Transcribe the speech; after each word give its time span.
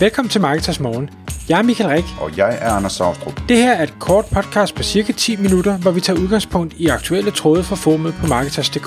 Velkommen 0.00 0.30
til 0.30 0.40
Marketers 0.40 0.80
Morgen. 0.80 1.10
Jeg 1.48 1.58
er 1.58 1.62
Michael 1.62 1.90
Rik. 1.90 2.04
Og 2.20 2.36
jeg 2.36 2.58
er 2.60 2.70
Anders 2.70 2.92
Saustrup. 2.92 3.40
Det 3.48 3.56
her 3.56 3.72
er 3.72 3.82
et 3.82 3.94
kort 4.00 4.24
podcast 4.34 4.74
på 4.74 4.82
cirka 4.82 5.12
10 5.12 5.36
minutter, 5.36 5.78
hvor 5.78 5.90
vi 5.90 6.00
tager 6.00 6.20
udgangspunkt 6.20 6.74
i 6.74 6.86
aktuelle 6.86 7.30
tråde 7.30 7.62
fra 7.64 7.76
formet 7.76 8.14
på 8.20 8.26
Marketers.dk. 8.26 8.86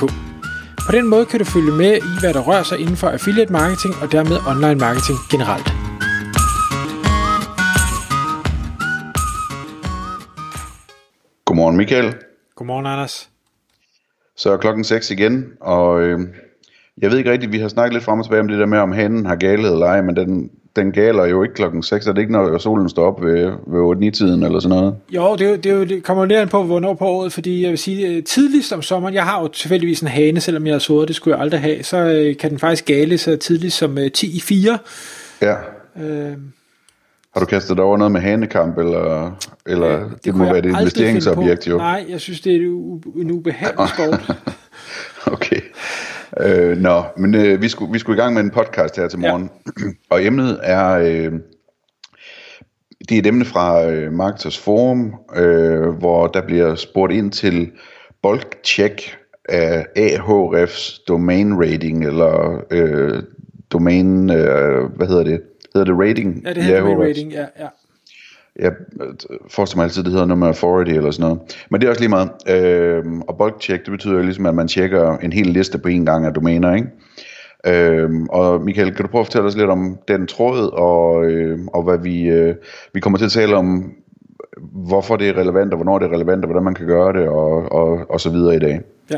På 0.87 0.92
den 0.92 1.08
måde 1.08 1.26
kan 1.26 1.40
du 1.40 1.46
følge 1.46 1.72
med 1.72 1.97
i, 1.97 2.12
hvad 2.22 2.33
der 2.33 2.42
rører 2.49 2.63
sig 2.63 2.79
inden 2.79 2.96
for 2.96 3.08
affiliate 3.08 3.51
marketing 3.51 3.94
og 4.01 4.12
dermed 4.12 4.37
online 4.51 4.79
marketing 4.85 5.17
generelt. 5.31 5.67
Godmorgen 11.46 11.78
Michael. 11.78 12.15
Godmorgen, 12.55 12.85
Anders. 12.85 13.29
Så 14.37 14.51
er 14.53 14.57
klokken 14.57 14.83
6 14.83 15.12
igen, 15.12 15.46
og 15.62 16.02
øh, 16.02 16.20
jeg 16.98 17.12
ved 17.12 17.17
ikke 17.17 17.31
rigtigt, 17.31 17.52
vi 17.52 17.59
har 17.59 17.67
snakket 17.67 17.94
lidt 17.94 18.03
frem 18.03 18.20
og 18.20 18.26
tilbage 18.26 18.41
om 18.41 18.48
det 18.48 18.59
der 18.59 18.66
med, 18.66 18.77
om 18.77 18.91
hanen 18.91 19.26
har 19.26 19.35
galet 19.35 19.71
eller 19.71 19.85
ej, 19.85 20.02
men 20.02 20.16
den, 20.16 20.52
den 20.76 20.91
galer 20.91 21.25
jo 21.25 21.43
ikke 21.43 21.55
klokken 21.55 21.84
6, 21.84 22.07
er 22.07 22.13
det 22.13 22.21
ikke, 22.21 22.34
når 22.34 22.57
solen 22.57 22.89
står 22.89 23.05
op 23.05 23.23
ved, 23.23 23.52
ved 23.67 24.09
8-9-tiden 24.09 24.43
eller 24.43 24.59
sådan 24.59 24.77
noget? 24.77 24.95
Jo, 25.09 25.35
det, 25.35 25.48
er 25.48 25.49
jo, 25.49 25.55
det, 25.55 25.66
er 25.66 25.76
jo, 25.76 25.84
det 25.84 26.03
kommer 26.03 26.26
lidt 26.26 26.39
an 26.39 26.49
på, 26.49 26.63
hvornår 26.63 26.93
på 26.93 27.05
året, 27.05 27.34
fordi 27.34 27.63
jeg 27.63 27.70
vil 27.70 27.77
sige, 27.77 28.07
øh, 28.07 28.23
tidligst 28.23 28.73
om 28.73 28.81
sommeren, 28.81 29.13
jeg 29.13 29.23
har 29.23 29.41
jo 29.41 29.48
tilfældigvis 29.48 30.02
en 30.02 30.07
hane, 30.07 30.40
selvom 30.40 30.66
jeg 30.66 30.73
har 30.73 30.79
sovet, 30.79 31.07
det 31.07 31.16
skulle 31.16 31.35
jeg 31.35 31.41
aldrig 31.41 31.62
have, 31.62 31.84
så 31.84 31.98
øh, 31.98 32.38
kan 32.38 32.49
den 32.49 32.59
faktisk 32.59 32.85
gale 32.85 33.17
så 33.17 33.35
tidligt 33.35 33.73
som 33.73 33.98
10 34.13 34.38
i 34.38 34.40
4. 34.40 34.77
Ja. 35.41 35.55
Øh, 36.02 36.38
har 37.34 37.40
du 37.40 37.45
kastet 37.45 37.77
dig 37.77 37.85
over 37.85 37.98
noget 37.98 38.12
med 38.12 38.21
hanekamp, 38.21 38.77
eller, 38.77 39.31
eller 39.65 39.90
det, 39.90 40.26
det 40.26 40.35
må 40.35 40.43
være 40.43 40.57
et 40.57 40.65
investeringsobjekt, 40.65 41.67
jo? 41.67 41.77
Nej, 41.77 42.05
jeg 42.09 42.21
synes, 42.21 42.41
det 42.41 42.55
er 42.55 42.59
en 43.21 43.31
ubehagelig 43.31 43.90
sport. 43.90 44.38
okay. 45.34 45.62
Øh, 46.39 46.77
nå, 46.77 47.03
men 47.17 47.35
øh, 47.35 47.61
vi, 47.61 47.69
skulle, 47.69 47.93
vi 47.93 47.99
skulle 47.99 48.17
i 48.17 48.21
gang 48.21 48.33
med 48.33 48.43
en 48.43 48.49
podcast 48.49 48.95
her 48.95 49.07
til 49.07 49.20
morgen, 49.20 49.49
ja. 49.79 49.85
og 50.15 50.25
emnet 50.25 50.59
er, 50.63 50.89
øh, 50.89 51.33
det 53.09 53.15
er 53.15 53.20
et 53.20 53.27
emne 53.27 53.45
fra 53.45 53.85
øh, 53.85 54.13
Marketers 54.13 54.57
Forum, 54.57 55.13
øh, 55.35 55.89
hvor 55.89 56.27
der 56.27 56.41
bliver 56.41 56.76
spurgt 56.76 57.13
ind 57.13 57.31
til 57.31 57.71
bulk 58.21 58.57
check 58.63 59.17
af 59.49 59.85
Ahrefs 59.95 60.99
domain 60.99 61.54
rating, 61.62 62.05
eller 62.05 62.63
øh, 62.71 63.23
domain, 63.71 64.30
øh, 64.30 64.84
hvad 64.95 65.08
hedder 65.08 65.23
det? 65.23 65.42
Hedder 65.73 65.94
det 65.94 66.09
rating? 66.09 66.42
Ja, 66.45 66.54
det 66.54 66.64
hedder 66.64 66.82
domain 66.82 67.08
rating, 67.08 67.32
ja, 67.32 67.45
ja 67.59 67.67
jeg 68.60 68.72
forestiller 69.50 69.78
mig 69.78 69.84
altid, 69.84 70.04
det 70.04 70.12
hedder 70.12 70.26
nummer 70.26 70.48
authority 70.48 70.92
eller 70.92 71.12
sådan 71.12 71.30
noget. 71.30 71.66
Men 71.72 71.82
det 71.82 71.88
er 71.88 71.90
også 71.90 72.02
lige 72.02 72.10
meget. 72.10 72.30
Øh, 72.50 73.04
og 73.28 73.38
bulk 73.38 73.62
check, 73.62 73.86
det 73.86 73.92
betyder 73.92 74.14
jo 74.14 74.22
ligesom, 74.22 74.46
at 74.46 74.56
man 74.56 74.68
tjekker 74.68 75.18
en 75.18 75.34
hel 75.34 75.48
liste 75.48 75.78
på 75.78 75.88
en 75.88 76.06
gang 76.06 76.26
af 76.26 76.34
domæner, 76.34 76.76
ikke? 76.76 76.88
Øh, 77.66 78.10
og 78.30 78.62
Michael, 78.62 78.96
kan 78.96 79.06
du 79.06 79.12
prøve 79.12 79.20
at 79.20 79.28
fortælle 79.28 79.48
os 79.48 79.58
lidt 79.58 79.70
om 79.70 79.98
den 80.08 80.28
tråd, 80.28 80.72
og, 80.74 81.26
øh, 81.26 81.60
og 81.74 81.84
hvad 81.84 81.98
vi, 81.98 82.24
øh, 82.24 82.56
vi 82.94 83.00
kommer 83.00 83.18
til 83.18 83.26
at 83.26 83.32
tale 83.32 83.56
om, 83.56 83.92
hvorfor 84.72 85.16
det 85.16 85.30
er 85.30 85.38
relevant, 85.38 85.74
og 85.74 85.78
hvornår 85.78 86.00
det 86.00 86.06
er 86.06 86.16
relevant, 86.16 86.44
og 86.44 86.48
hvordan 86.48 86.64
man 86.64 86.74
kan 86.74 86.88
gøre 86.88 87.14
det, 87.14 87.28
og, 87.28 87.72
og, 87.72 88.10
og 88.10 88.22
så 88.22 88.30
videre 88.30 88.56
i 88.56 88.60
dag. 88.60 88.82
Ja. 89.12 89.18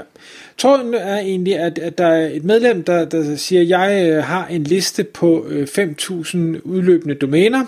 Tråden 0.58 0.94
er 0.94 1.20
egentlig, 1.20 1.60
at, 1.60 1.80
at 1.80 1.98
der 1.98 2.06
er 2.06 2.30
et 2.34 2.44
medlem, 2.44 2.84
der, 2.84 3.06
der 3.06 3.36
siger, 3.36 3.62
at 3.62 3.70
jeg 3.70 4.12
øh, 4.12 4.24
har 4.24 4.48
en 4.48 4.64
liste 4.64 5.04
på 5.04 5.46
øh, 5.50 5.64
5.000 5.64 6.38
udløbende 6.64 7.16
domæner, 7.16 7.66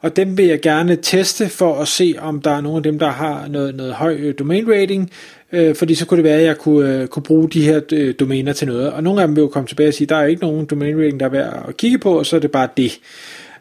og 0.00 0.16
dem 0.16 0.38
vil 0.38 0.46
jeg 0.46 0.60
gerne 0.60 0.96
teste 0.96 1.48
for 1.48 1.74
at 1.74 1.88
se, 1.88 2.14
om 2.18 2.40
der 2.40 2.50
er 2.50 2.60
nogle 2.60 2.76
af 2.76 2.82
dem, 2.82 2.98
der 2.98 3.08
har 3.08 3.48
noget, 3.48 3.74
noget 3.74 3.92
høj 3.92 4.14
øh, 4.14 4.34
domain 4.38 4.68
rating, 4.68 5.10
øh, 5.52 5.74
fordi 5.74 5.94
så 5.94 6.06
kunne 6.06 6.16
det 6.16 6.24
være, 6.24 6.38
at 6.38 6.44
jeg 6.44 6.58
kunne, 6.58 6.94
øh, 6.94 7.06
kunne 7.06 7.22
bruge 7.22 7.48
de 7.48 7.62
her 7.62 7.80
øh, 7.92 8.14
domæner 8.20 8.52
til 8.52 8.68
noget. 8.68 8.92
Og 8.92 9.02
nogle 9.02 9.22
af 9.22 9.28
dem 9.28 9.36
vil 9.36 9.42
jo 9.42 9.48
komme 9.48 9.66
tilbage 9.66 9.88
og 9.88 9.94
sige, 9.94 10.04
at 10.06 10.08
der 10.08 10.16
er 10.16 10.26
ikke 10.26 10.42
nogen 10.42 10.66
domain 10.66 10.98
rating, 10.98 11.20
der 11.20 11.26
er 11.26 11.30
værd 11.30 11.64
at 11.68 11.76
kigge 11.76 11.98
på, 11.98 12.18
og 12.18 12.26
så 12.26 12.36
er 12.36 12.40
det 12.40 12.50
bare 12.50 12.68
det. 12.76 12.98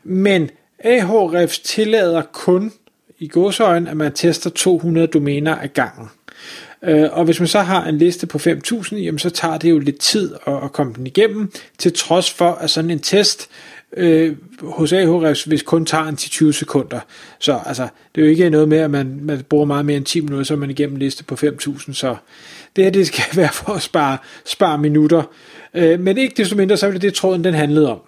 Men 0.04 0.50
Ahrefs 0.80 1.60
tillader 1.60 2.22
kun 2.22 2.72
i 3.20 3.28
godsøjen, 3.28 3.88
at 3.88 3.98
man 3.98 4.14
tester 4.14 4.50
200 4.50 5.08
domæner 5.08 5.56
ad 5.56 5.68
gangen. 5.68 6.10
Øh, 6.84 7.10
og 7.12 7.26
hvis 7.26 7.40
man 7.40 7.48
så 7.48 7.60
har 7.60 7.86
en 7.86 7.98
liste 7.98 8.28
på 8.28 8.38
5.000, 8.38 8.96
jamen 8.96 9.20
så 9.20 9.30
tager 9.30 9.58
det 9.58 9.70
jo 9.70 9.80
lidt 9.80 10.00
tid 10.00 10.36
at, 10.48 10.64
at 10.64 10.72
komme 10.72 10.94
den 10.94 11.08
igennem, 11.08 11.52
til 11.78 11.94
trods 11.94 12.32
for, 12.32 12.52
at 12.52 12.70
sådan 12.70 12.92
en 12.92 13.00
test 13.00 13.50
øh, 13.98 14.36
hos 14.62 14.94
Ahrefs 14.94 15.44
hvis 15.44 15.62
kun 15.62 15.86
tager 15.86 16.04
en 16.04 16.16
til 16.16 16.32
20 16.32 16.54
sekunder. 16.54 17.00
Så 17.40 17.60
altså, 17.66 17.88
det 18.16 18.22
er 18.22 18.26
jo 18.26 18.32
ikke 18.32 18.50
noget 18.50 18.70
med, 18.70 18.78
at 18.78 18.92
man, 18.92 19.20
man 19.22 19.44
bruger 19.50 19.66
meget 19.66 19.86
mere 19.86 19.98
end 19.98 20.06
10 20.06 20.22
minutter, 20.22 20.44
så 20.44 20.54
er 20.54 20.58
man 20.58 20.70
igennem 20.70 20.96
en 20.96 21.00
liste 21.00 21.24
på 21.24 21.36
5.000. 21.36 21.94
Så 21.94 22.16
det 22.76 22.84
her 22.84 22.92
det 22.92 23.08
skal 23.08 23.24
være 23.42 23.54
for 23.54 23.74
at 23.74 23.82
spare, 23.82 24.18
spare 24.46 24.78
minutter. 24.78 25.24
Øh, 25.74 26.00
men 26.00 26.18
ikke 26.18 26.34
desto 26.38 26.56
mindre, 26.56 26.78
så 26.78 26.88
er 26.88 26.92
det 26.92 27.02
det, 27.02 27.14
tråden 27.14 27.44
den 27.44 27.54
handlede 27.54 27.92
om. 27.92 28.00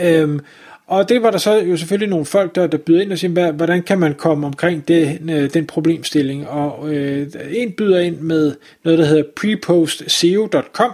Øh, 0.00 0.40
og 0.88 1.08
det 1.08 1.22
var 1.22 1.30
der 1.30 1.38
så 1.38 1.54
jo 1.54 1.76
selvfølgelig 1.76 2.08
nogle 2.08 2.24
folk, 2.24 2.54
der, 2.54 2.66
der 2.66 2.78
byder 2.78 3.00
ind 3.02 3.12
og 3.12 3.18
siger, 3.18 3.52
hvordan 3.52 3.82
kan 3.82 3.98
man 3.98 4.14
komme 4.14 4.46
omkring 4.46 4.88
det, 4.88 5.18
øh, 5.30 5.54
den 5.54 5.66
problemstilling. 5.66 6.48
Og 6.48 6.94
øh, 6.94 7.26
en 7.50 7.72
byder 7.72 8.00
ind 8.00 8.20
med 8.20 8.54
noget, 8.84 8.98
der 8.98 9.04
hedder 9.04 9.22
prepostseo.com, 9.36 10.92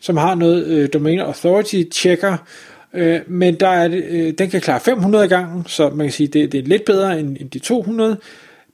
som 0.00 0.16
har 0.16 0.34
noget 0.34 0.66
øh, 0.66 0.88
domain 0.92 1.18
authority 1.20 1.82
checker, 1.92 2.36
øh, 2.94 3.20
men 3.26 3.54
der 3.54 3.68
er, 3.68 3.88
øh, 3.92 4.32
den 4.38 4.50
kan 4.50 4.60
klare 4.60 4.80
500 4.80 5.28
gange, 5.28 5.64
så 5.66 5.88
man 5.88 6.06
kan 6.06 6.12
sige, 6.12 6.26
det, 6.26 6.52
det 6.52 6.58
er 6.60 6.68
lidt 6.68 6.84
bedre 6.84 7.20
end, 7.20 7.36
end 7.40 7.50
de 7.50 7.58
200. 7.58 8.16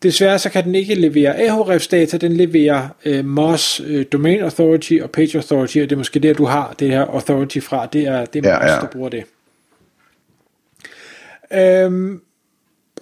Desværre 0.02 0.38
så 0.38 0.50
kan 0.50 0.64
den 0.64 0.74
ikke 0.74 0.94
levere 0.94 1.40
Ahrefs 1.48 1.88
data, 1.88 2.16
den 2.16 2.32
leverer 2.32 2.88
øh, 3.04 3.24
Moz 3.24 3.80
øh, 3.80 4.04
Domain 4.12 4.40
Authority 4.40 4.94
og 5.02 5.10
Page 5.10 5.38
Authority, 5.38 5.78
og 5.78 5.90
det 5.90 5.92
er 5.92 5.96
måske 5.96 6.20
der, 6.20 6.34
du 6.34 6.44
har 6.44 6.74
det 6.78 6.90
her 6.90 7.04
authority 7.04 7.58
fra. 7.58 7.86
Det 7.86 8.02
er, 8.06 8.24
det 8.24 8.46
er 8.46 8.50
ja, 8.50 8.58
Moz, 8.58 8.70
ja. 8.70 8.76
der 8.80 8.86
bruger 8.86 9.08
det. 9.08 9.24
Øhm, 11.54 12.20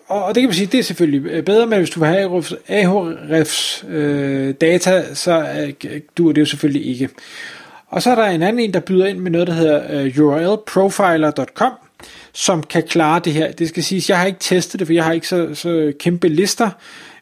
og 0.08 0.34
det 0.34 0.40
kan 0.40 0.48
man 0.48 0.54
sige, 0.54 0.66
det 0.66 0.80
er 0.80 0.84
selvfølgelig 0.84 1.30
øh, 1.30 1.42
bedre, 1.44 1.66
men 1.66 1.78
hvis 1.78 1.90
du 1.90 2.00
vil 2.00 2.08
have 2.08 2.42
Ahrefs 2.68 3.84
øh, 3.88 4.54
data, 4.60 5.14
så 5.14 5.46
øh, 5.84 6.00
duer 6.16 6.32
det 6.32 6.40
jo 6.40 6.46
selvfølgelig 6.46 6.86
ikke. 6.86 7.08
Og 7.88 8.02
så 8.02 8.10
er 8.10 8.14
der 8.14 8.24
en 8.24 8.42
anden 8.42 8.60
en, 8.60 8.74
der 8.74 8.80
byder 8.80 9.06
ind 9.06 9.18
med 9.18 9.30
noget, 9.30 9.46
der 9.46 9.52
hedder 9.52 9.82
øh, 9.90 10.18
urlprofiler.com, 10.24 11.72
som 12.32 12.62
kan 12.62 12.82
klare 12.82 13.20
det 13.24 13.32
her. 13.32 13.52
Det 13.52 13.68
skal 13.68 13.82
siges, 13.82 14.10
jeg 14.10 14.18
har 14.18 14.26
ikke 14.26 14.38
testet 14.40 14.80
det, 14.80 14.86
for 14.88 14.94
jeg 14.94 15.04
har 15.04 15.12
ikke 15.12 15.28
så, 15.28 15.54
så 15.54 15.92
kæmpe 15.98 16.28
lister, 16.28 16.70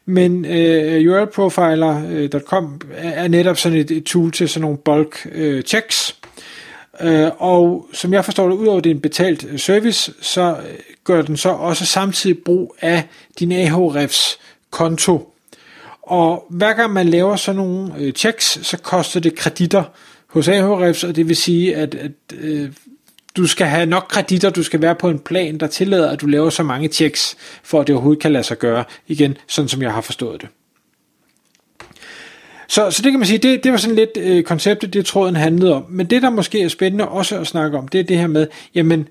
men 0.07 0.45
øh, 0.45 1.13
urlprofiler.com 1.13 2.81
øh, 2.91 3.13
er 3.13 3.29
netop 3.29 3.57
sådan 3.57 3.79
et, 3.79 3.91
et 3.91 4.05
tool 4.05 4.33
til 4.33 4.49
sådan 4.49 4.63
nogle 4.63 4.79
bulk 4.79 5.27
øh, 5.33 5.63
checks. 5.63 6.17
Øh, 7.01 7.31
og 7.39 7.87
som 7.93 8.13
jeg 8.13 8.25
forstår 8.25 8.49
det, 8.49 8.57
udover 8.57 8.81
det 8.81 8.91
er 8.91 8.95
en 8.95 9.01
betalt 9.01 9.47
øh, 9.51 9.59
service, 9.59 10.13
så 10.21 10.57
gør 11.09 11.23
den 11.23 11.37
så 11.37 11.49
også 11.49 11.87
samtidig 11.87 12.39
brug 12.45 12.77
af 12.81 13.05
din 13.39 13.53
Ahrefs 13.53 14.39
konto. 14.71 15.35
Og 16.03 16.47
hver 16.51 16.73
gang 16.73 16.93
man 16.93 17.09
laver 17.09 17.37
sådan 17.37 17.57
nogle 17.57 17.93
øh, 17.99 18.13
checks, 18.13 18.67
så 18.67 18.77
koster 18.77 19.21
det 19.21 19.35
kreditter 19.35 19.85
hos 20.27 20.49
Ahrefs, 20.49 21.05
og 21.05 21.17
det 21.17 21.29
vil 21.29 21.37
sige, 21.37 21.77
at, 21.77 21.95
at 21.95 22.13
øh, 22.39 22.73
du 23.37 23.47
skal 23.47 23.67
have 23.67 23.87
nok 23.87 24.07
kreditter, 24.09 24.51
du 24.51 24.63
skal 24.63 24.83
være 24.83 24.95
på 24.95 25.09
en 25.09 25.19
plan, 25.19 25.59
der 25.59 25.67
tillader, 25.67 26.11
at 26.11 26.21
du 26.21 26.27
laver 26.27 26.51
så 26.51 26.63
mange 26.63 26.89
checks, 26.89 27.37
for 27.63 27.81
at 27.81 27.87
det 27.87 27.95
overhovedet 27.95 28.23
kan 28.23 28.33
lade 28.33 28.45
sig 28.45 28.59
gøre, 28.59 28.85
igen, 29.07 29.37
sådan 29.47 29.69
som 29.69 29.83
jeg 29.83 29.93
har 29.93 30.01
forstået 30.01 30.41
det. 30.41 30.49
Så, 32.69 32.91
så 32.91 33.03
det 33.03 33.13
kan 33.13 33.19
man 33.19 33.27
sige, 33.27 33.39
det, 33.39 33.65
det 33.65 33.73
var 33.73 33.79
sådan 33.79 33.97
lidt 33.97 34.17
øh, 34.17 34.43
konceptet, 34.43 34.93
det 34.93 35.07
tråden 35.07 35.37
handlede 35.37 35.75
om. 35.75 35.85
Men 35.89 36.07
det, 36.07 36.23
der 36.23 36.31
måske 36.31 36.63
er 36.63 36.69
spændende 36.69 37.09
også 37.09 37.39
at 37.39 37.47
snakke 37.47 37.79
om, 37.79 37.89
det 37.89 38.01
er 38.01 38.05
det 38.05 38.19
her 38.19 38.27
med, 38.27 38.47
jamen, 38.75 39.09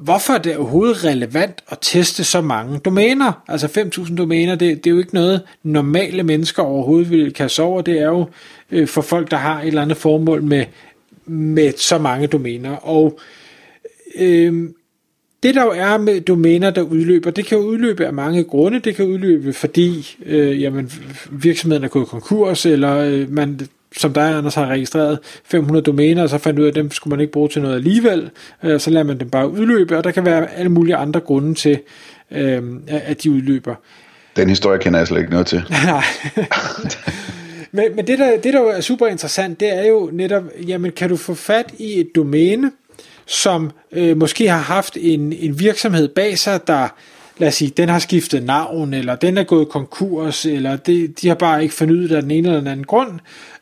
hvorfor 0.00 0.32
er 0.32 0.38
det 0.38 0.56
overhovedet 0.56 1.04
relevant 1.04 1.62
at 1.68 1.78
teste 1.80 2.24
så 2.24 2.40
mange 2.40 2.78
domæner? 2.78 3.42
Altså 3.48 3.66
5.000 3.66 4.16
domæner, 4.16 4.54
det, 4.54 4.84
det 4.84 4.90
er 4.90 4.94
jo 4.94 4.98
ikke 4.98 5.14
noget 5.14 5.42
normale 5.62 6.22
mennesker 6.22 6.62
overhovedet 6.62 7.10
vil 7.10 7.32
kaste 7.32 7.62
over. 7.62 7.82
Det 7.82 7.98
er 8.00 8.06
jo 8.06 8.26
øh, 8.70 8.88
for 8.88 9.02
folk, 9.02 9.30
der 9.30 9.36
har 9.36 9.60
et 9.60 9.66
eller 9.66 9.82
andet 9.82 9.96
formål 9.96 10.42
med, 10.42 10.64
med 11.26 11.72
så 11.76 11.98
mange 11.98 12.26
domæner. 12.26 12.76
Og 12.76 13.18
øh, 14.18 14.68
det 15.42 15.54
der 15.54 15.64
jo 15.64 15.72
er 15.74 15.98
med 15.98 16.20
domæner, 16.20 16.70
der 16.70 16.82
udløber, 16.82 17.30
det 17.30 17.46
kan 17.46 17.58
jo 17.58 17.64
udløbe 17.64 18.06
af 18.06 18.12
mange 18.12 18.44
grunde. 18.44 18.78
Det 18.78 18.96
kan 18.96 19.04
udløbe, 19.04 19.52
fordi 19.52 20.16
øh, 20.26 20.62
jamen, 20.62 20.92
virksomheden 21.30 21.84
er 21.84 21.88
gået 21.88 22.08
konkurs, 22.08 22.66
eller 22.66 22.96
øh, 22.96 23.32
man 23.32 23.60
som 23.96 24.12
der 24.12 24.38
Anders 24.38 24.54
har 24.54 24.66
registreret 24.66 25.18
500 25.44 25.84
domæner, 25.84 26.22
og 26.22 26.28
så 26.28 26.38
fandt 26.38 26.58
ud 26.58 26.64
af, 26.64 26.68
at 26.68 26.74
dem 26.74 26.90
skulle 26.90 27.12
man 27.12 27.20
ikke 27.20 27.32
bruge 27.32 27.48
til 27.48 27.62
noget 27.62 27.74
alligevel, 27.74 28.30
øh, 28.62 28.80
så 28.80 28.90
lader 28.90 29.04
man 29.04 29.20
dem 29.20 29.30
bare 29.30 29.50
udløbe, 29.50 29.96
og 29.96 30.04
der 30.04 30.10
kan 30.10 30.24
være 30.24 30.54
alle 30.54 30.68
mulige 30.68 30.96
andre 30.96 31.20
grunde 31.20 31.54
til, 31.54 31.78
øh, 32.30 32.62
at 32.88 33.22
de 33.22 33.30
udløber. 33.30 33.74
Den 34.36 34.48
historie 34.48 34.78
kender 34.78 34.98
jeg 34.98 35.06
slet 35.06 35.18
ikke 35.18 35.30
noget 35.30 35.46
til. 35.46 35.62
Nej. 35.84 36.04
men 37.72 37.96
men 37.96 38.06
det, 38.06 38.18
der, 38.18 38.40
det, 38.40 38.54
der 38.54 38.70
er 38.70 38.80
super 38.80 39.06
interessant, 39.06 39.60
det 39.60 39.78
er 39.78 39.86
jo 39.86 40.10
netop, 40.12 40.42
jamen 40.66 40.92
kan 40.92 41.08
du 41.08 41.16
få 41.16 41.34
fat 41.34 41.72
i 41.78 42.00
et 42.00 42.08
domæne, 42.14 42.70
som 43.26 43.70
øh, 43.92 44.16
måske 44.16 44.48
har 44.48 44.58
haft 44.58 44.96
en, 45.00 45.32
en 45.32 45.60
virksomhed 45.60 46.08
bag 46.08 46.38
sig, 46.38 46.66
der 46.66 46.88
lad 47.38 47.48
os 47.48 47.54
sige, 47.54 47.70
den 47.76 47.88
har 47.88 47.98
skiftet 47.98 48.42
navn, 48.42 48.94
eller 48.94 49.16
den 49.16 49.38
er 49.38 49.44
gået 49.44 49.68
konkurs, 49.68 50.46
eller 50.46 50.76
det, 50.76 51.20
de 51.22 51.28
har 51.28 51.34
bare 51.34 51.62
ikke 51.62 51.74
fornyet 51.74 52.12
af 52.12 52.22
den 52.22 52.30
ene 52.30 52.48
eller 52.48 52.60
den 52.60 52.68
anden 52.68 52.86
grund, 52.86 53.10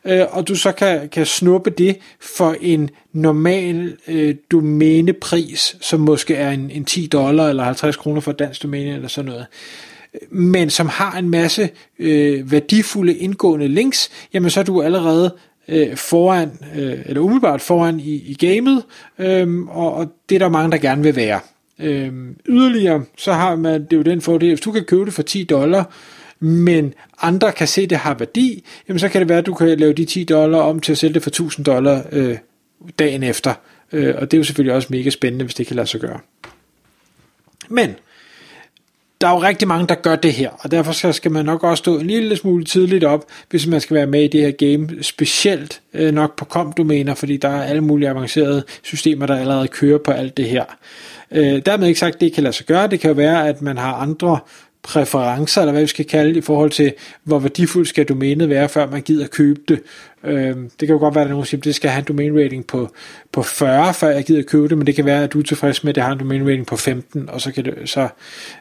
øh, 0.05 0.25
og 0.31 0.47
du 0.47 0.55
så 0.55 0.71
kan, 0.71 1.09
kan 1.09 1.25
snuppe 1.25 1.69
det 1.69 1.97
for 2.21 2.55
en 2.61 2.89
normal 3.13 3.97
øh, 4.07 4.35
domænepris, 4.51 5.77
som 5.81 5.99
måske 5.99 6.35
er 6.35 6.51
en, 6.51 6.71
en 6.71 6.85
10 6.85 7.07
dollar 7.07 7.49
eller 7.49 7.63
50 7.63 7.95
kroner 7.95 8.21
for 8.21 8.31
et 8.31 8.39
dansk 8.39 8.63
domæne 8.63 8.95
eller 8.95 9.07
sådan 9.07 9.31
noget 9.31 9.45
men 10.29 10.69
som 10.69 10.87
har 10.87 11.17
en 11.17 11.29
masse 11.29 11.69
øh, 11.99 12.51
værdifulde 12.51 13.15
indgående 13.17 13.67
links, 13.67 14.09
jamen 14.33 14.49
så 14.49 14.59
er 14.59 14.63
du 14.63 14.81
allerede 14.81 15.35
øh, 15.67 15.95
foran, 15.97 16.51
øh, 16.75 16.99
eller 17.05 17.21
umiddelbart 17.21 17.61
foran 17.61 17.99
i, 17.99 18.13
i 18.13 18.37
gamet, 18.39 18.83
øh, 19.19 19.67
og, 19.67 19.93
og 19.93 20.07
det 20.29 20.35
er 20.35 20.39
der 20.39 20.49
mange, 20.49 20.71
der 20.71 20.77
gerne 20.77 21.03
vil 21.03 21.15
være. 21.15 21.39
Øhm, 21.79 22.37
yderligere, 22.49 23.03
så 23.17 23.33
har 23.33 23.55
man, 23.55 23.83
det 23.83 23.93
er 23.93 23.97
jo 23.97 24.03
den 24.03 24.21
fordel, 24.21 24.49
hvis 24.49 24.61
du 24.61 24.71
kan 24.71 24.83
købe 24.83 25.05
det 25.05 25.13
for 25.13 25.23
10 25.23 25.43
dollar, 25.43 25.91
men 26.39 26.93
andre 27.21 27.51
kan 27.51 27.67
se, 27.67 27.81
at 27.81 27.89
det 27.89 27.97
har 27.97 28.13
værdi, 28.13 28.63
jamen 28.87 28.99
så 28.99 29.09
kan 29.09 29.21
det 29.21 29.29
være, 29.29 29.37
at 29.37 29.45
du 29.45 29.53
kan 29.53 29.79
lave 29.79 29.93
de 29.93 30.05
10 30.05 30.23
dollar 30.23 30.59
om 30.59 30.79
til 30.79 30.91
at 30.91 30.97
sælge 30.97 31.13
det 31.13 31.23
for 31.23 31.29
1000 31.29 31.65
dollar 31.65 32.05
øh, 32.11 32.37
dagen 32.99 33.23
efter. 33.23 33.53
Øh, 33.91 34.15
og 34.17 34.31
det 34.31 34.37
er 34.37 34.39
jo 34.39 34.43
selvfølgelig 34.43 34.75
også 34.75 34.87
mega 34.91 35.09
spændende, 35.09 35.45
hvis 35.45 35.55
det 35.55 35.67
kan 35.67 35.75
lade 35.75 35.87
sig 35.87 36.01
gøre. 36.01 36.19
Men 37.69 37.95
der 39.21 39.27
er 39.27 39.31
jo 39.31 39.41
rigtig 39.41 39.67
mange, 39.67 39.87
der 39.87 39.95
gør 39.95 40.15
det 40.15 40.33
her, 40.33 40.49
og 40.59 40.71
derfor 40.71 41.11
skal 41.11 41.31
man 41.31 41.45
nok 41.45 41.63
også 41.63 41.81
stå 41.81 41.99
en 41.99 42.07
lille 42.07 42.35
smule 42.35 42.63
tidligt 42.63 43.03
op, 43.03 43.25
hvis 43.49 43.67
man 43.67 43.81
skal 43.81 43.95
være 43.95 44.07
med 44.07 44.23
i 44.23 44.27
det 44.27 44.41
her 44.41 44.51
game, 44.51 45.03
specielt 45.03 45.81
øh, 45.93 46.13
nok 46.13 46.37
på 46.37 46.45
kom-domæner, 46.45 47.13
fordi 47.13 47.37
der 47.37 47.49
er 47.49 47.63
alle 47.63 47.81
mulige 47.81 48.09
avancerede 48.09 48.63
systemer, 48.83 49.25
der 49.25 49.35
allerede 49.35 49.67
kører 49.67 49.97
på 49.97 50.11
alt 50.11 50.37
det 50.37 50.45
her. 50.45 50.65
Øh, 51.31 51.61
dermed 51.65 51.87
ikke 51.87 51.99
sagt, 51.99 52.15
at 52.15 52.21
det 52.21 52.33
kan 52.33 52.43
lade 52.43 52.53
sig 52.53 52.65
gøre. 52.65 52.87
Det 52.87 52.99
kan 52.99 53.09
jo 53.09 53.15
være, 53.15 53.47
at 53.47 53.61
man 53.61 53.77
har 53.77 53.93
andre 53.93 54.39
præferencer, 54.85 55.61
eller 55.61 55.71
hvad 55.71 55.81
vi 55.81 55.87
skal 55.87 56.05
kalde 56.05 56.29
det, 56.29 56.37
i 56.37 56.41
forhold 56.41 56.71
til, 56.71 56.93
hvor 57.23 57.39
værdifuldt 57.39 57.87
skal 57.87 58.05
domænet 58.05 58.49
være, 58.49 58.69
før 58.69 58.89
man 58.89 59.01
gider 59.01 59.27
købe 59.27 59.61
det. 59.67 59.81
Øh, 60.23 60.55
det 60.55 60.79
kan 60.79 60.89
jo 60.89 60.97
godt 60.97 61.15
være, 61.15 61.23
at 61.23 61.29
nogen 61.29 61.45
siger, 61.45 61.59
at 61.59 61.65
det 61.65 61.75
skal 61.75 61.89
have 61.89 61.99
en 61.99 62.05
domain 62.07 62.39
rating 62.39 62.67
på, 62.67 62.89
på 63.31 63.43
40, 63.43 63.93
før 63.93 64.09
jeg 64.09 64.23
gider 64.23 64.43
købe 64.43 64.67
det, 64.67 64.77
men 64.77 64.87
det 64.87 64.95
kan 64.95 65.05
være, 65.05 65.23
at 65.23 65.33
du 65.33 65.39
er 65.39 65.43
tilfreds 65.43 65.83
med, 65.83 65.89
at 65.89 65.95
det 65.95 66.03
har 66.03 66.11
en 66.11 66.19
domain 66.19 66.47
rating 66.47 66.67
på 66.67 66.75
15, 66.75 67.29
og 67.29 67.41
så 67.41 67.51
kan 67.51 67.65
det, 67.65 67.89
så, 67.89 68.07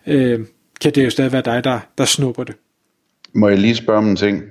øh, 0.06 0.40
kan 0.80 0.92
det 0.92 1.04
jo 1.04 1.10
stadig 1.10 1.32
være 1.32 1.42
dig, 1.42 1.64
der, 1.64 1.80
der 1.98 2.04
snupper 2.04 2.44
det. 2.44 2.54
Må 3.34 3.48
jeg 3.48 3.58
lige 3.58 3.74
spørge 3.74 3.98
om 3.98 4.08
en 4.08 4.16
ting? 4.16 4.42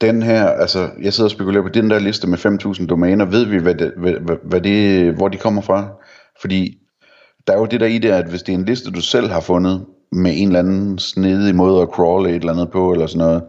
Den 0.00 0.22
her, 0.22 0.46
altså, 0.46 0.90
jeg 1.02 1.12
sidder 1.12 1.26
og 1.26 1.30
spekulerer 1.30 1.62
på 1.62 1.68
den 1.68 1.90
der 1.90 1.98
liste 1.98 2.26
med 2.26 2.38
5.000 2.38 2.86
domæner. 2.86 3.24
Ved 3.24 3.44
vi, 3.44 3.58
hvad 3.58 3.74
det, 3.74 3.92
hvad, 3.96 4.36
hvad 4.44 4.60
det, 4.60 5.14
hvor 5.14 5.28
de 5.28 5.38
kommer 5.38 5.62
fra? 5.62 5.88
Fordi 6.40 6.81
der 7.46 7.52
er 7.52 7.58
jo 7.58 7.66
det 7.66 7.80
der 7.80 7.86
i 7.86 7.98
det, 7.98 8.10
at 8.10 8.28
hvis 8.28 8.42
det 8.42 8.52
er 8.52 8.58
en 8.58 8.64
liste, 8.64 8.90
du 8.90 9.00
selv 9.00 9.30
har 9.30 9.40
fundet, 9.40 9.86
med 10.12 10.32
en 10.34 10.48
eller 10.48 10.58
anden 10.58 10.98
snedig 10.98 11.54
måde 11.54 11.82
at 11.82 11.88
crawle 11.88 12.30
et 12.30 12.34
eller 12.34 12.52
andet 12.52 12.70
på, 12.70 12.92
eller 12.92 13.06
sådan 13.06 13.18
noget, 13.18 13.42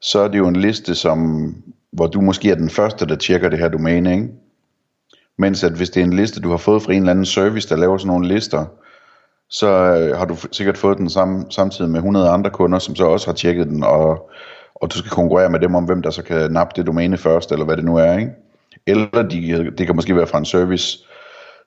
så 0.00 0.20
er 0.20 0.28
det 0.28 0.38
jo 0.38 0.48
en 0.48 0.56
liste, 0.56 0.94
som, 0.94 1.50
hvor 1.92 2.06
du 2.06 2.20
måske 2.20 2.50
er 2.50 2.54
den 2.54 2.70
første, 2.70 3.06
der 3.06 3.16
tjekker 3.16 3.48
det 3.48 3.58
her 3.58 3.68
domæne, 3.68 4.12
ikke? 4.12 4.28
Mens 5.38 5.64
at 5.64 5.72
hvis 5.72 5.90
det 5.90 6.00
er 6.00 6.04
en 6.04 6.12
liste, 6.12 6.40
du 6.40 6.50
har 6.50 6.56
fået 6.56 6.82
fra 6.82 6.92
en 6.92 7.02
eller 7.02 7.10
anden 7.10 7.24
service, 7.24 7.68
der 7.68 7.76
laver 7.76 7.98
sådan 7.98 8.06
nogle 8.06 8.28
lister, 8.28 8.64
så 9.50 9.68
øh, 9.68 10.16
har 10.16 10.24
du 10.24 10.36
sikkert 10.52 10.78
fået 10.78 10.98
den 10.98 11.10
samme, 11.10 11.44
samtidig 11.50 11.90
med 11.90 11.98
100 11.98 12.28
andre 12.28 12.50
kunder, 12.50 12.78
som 12.78 12.94
så 12.94 13.04
også 13.04 13.26
har 13.26 13.34
tjekket 13.34 13.66
den, 13.66 13.84
og, 13.84 14.30
og 14.74 14.92
du 14.92 14.98
skal 14.98 15.10
konkurrere 15.10 15.50
med 15.50 15.60
dem 15.60 15.74
om, 15.74 15.84
hvem 15.84 16.02
der 16.02 16.10
så 16.10 16.22
kan 16.22 16.52
nappe 16.52 16.72
det 16.76 16.86
domæne 16.86 17.16
først, 17.16 17.52
eller 17.52 17.64
hvad 17.64 17.76
det 17.76 17.84
nu 17.84 17.96
er, 17.96 18.18
ikke? 18.18 18.32
Eller 18.86 19.22
de, 19.22 19.70
det 19.78 19.86
kan 19.86 19.96
måske 19.96 20.16
være 20.16 20.26
fra 20.26 20.38
en 20.38 20.44
service, 20.44 20.98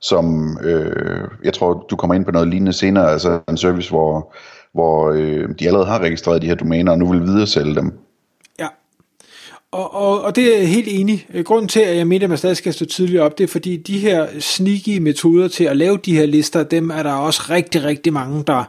som 0.02 0.58
øh, 0.64 1.28
jeg 1.44 1.54
tror, 1.54 1.86
du 1.90 1.96
kommer 1.96 2.16
ind 2.16 2.26
på 2.26 2.32
noget 2.32 2.48
lignende 2.48 2.74
senere, 2.74 3.12
altså 3.12 3.40
en 3.50 3.58
service, 3.58 3.90
hvor, 3.90 4.34
hvor 4.74 5.12
øh, 5.12 5.50
de 5.60 5.68
allerede 5.68 5.88
har 5.88 6.00
registreret 6.00 6.42
de 6.42 6.48
her 6.48 6.56
domæner, 6.56 6.92
og 6.92 7.00
nu 7.00 7.12
vil 7.12 7.22
videre 7.22 7.48
sælge 7.48 7.76
dem. 7.76 7.94
Ja, 8.60 8.68
og, 9.72 9.96
og, 9.96 10.22
og 10.22 10.36
det 10.36 10.56
er 10.56 10.60
jeg 10.60 10.68
helt 10.68 10.88
enig. 10.92 11.28
Grunden 11.46 11.68
til, 11.68 11.80
at 11.80 11.98
jeg 11.98 12.08
mener, 12.08 12.26
at 12.26 12.30
man 12.30 12.38
stadig 12.38 12.58
skal 12.58 12.74
stå 12.74 12.86
tidligere 12.86 13.24
op, 13.26 13.38
det 13.38 13.44
er 13.44 13.48
fordi 13.48 13.78
de 13.78 14.00
her 14.00 14.28
sneaky 14.40 14.98
metoder 14.98 15.48
til 15.48 15.64
at 15.64 15.78
lave 15.78 15.98
de 15.98 16.16
her 16.16 16.26
lister, 16.26 16.64
dem 16.64 16.90
er 16.90 17.04
der 17.04 17.14
også 17.14 17.42
rigtig, 17.50 17.84
rigtig 17.84 18.14
mange, 18.14 18.44
der 18.44 18.64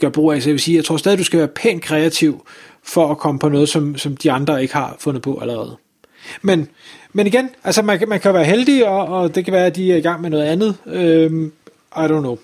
gør 0.00 0.08
brug 0.08 0.32
af. 0.32 0.42
Så 0.42 0.48
jeg 0.48 0.52
vil 0.52 0.60
sige, 0.60 0.76
jeg 0.76 0.84
tror 0.84 0.96
stadig, 0.96 1.18
du 1.18 1.24
skal 1.24 1.38
være 1.38 1.48
pænt 1.48 1.82
kreativ 1.82 2.46
for 2.84 3.10
at 3.10 3.18
komme 3.18 3.38
på 3.38 3.48
noget, 3.48 3.68
som, 3.68 3.96
som 3.96 4.16
de 4.16 4.32
andre 4.32 4.62
ikke 4.62 4.74
har 4.74 4.96
fundet 4.98 5.22
på 5.22 5.38
allerede. 5.40 5.76
Men, 6.42 6.68
men 7.12 7.26
igen, 7.26 7.50
altså 7.64 7.82
man, 7.82 8.02
man 8.08 8.20
kan 8.20 8.34
være 8.34 8.44
heldig, 8.44 8.88
og, 8.88 9.06
og 9.06 9.34
det 9.34 9.44
kan 9.44 9.54
være, 9.54 9.66
at 9.66 9.76
de 9.76 9.92
er 9.92 9.96
i 9.96 10.00
gang 10.00 10.20
med 10.20 10.30
noget 10.30 10.44
andet. 10.44 10.76
Øhm, 10.86 11.52
I 11.96 12.00
don't 12.00 12.20
know. 12.20 12.38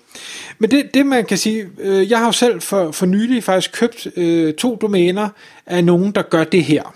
Men 0.59 0.71
det, 0.71 0.93
det 0.93 1.05
man 1.05 1.25
kan 1.25 1.37
sige, 1.37 1.67
øh, 1.79 2.11
jeg 2.11 2.19
har 2.19 2.25
jo 2.25 2.31
selv 2.31 2.61
for, 2.61 2.91
for 2.91 3.05
nylig 3.05 3.43
faktisk 3.43 3.71
købt 3.73 4.07
øh, 4.15 4.53
to 4.53 4.75
domæner 4.81 5.29
af 5.65 5.83
nogen, 5.83 6.11
der 6.11 6.21
gør 6.21 6.43
det 6.43 6.63
her. 6.63 6.95